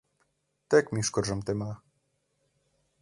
[0.69, 1.71] Тек мӱшкыржым тема.